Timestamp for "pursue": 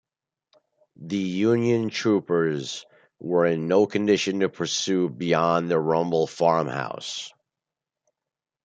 4.49-5.09